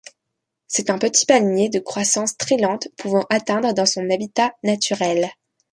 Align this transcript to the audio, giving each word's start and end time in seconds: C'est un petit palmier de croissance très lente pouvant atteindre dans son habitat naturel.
C'est 0.65 0.89
un 0.89 0.97
petit 0.97 1.27
palmier 1.27 1.69
de 1.69 1.77
croissance 1.77 2.35
très 2.35 2.57
lente 2.57 2.87
pouvant 2.97 3.27
atteindre 3.29 3.71
dans 3.71 3.85
son 3.85 4.09
habitat 4.09 4.55
naturel. 4.63 5.29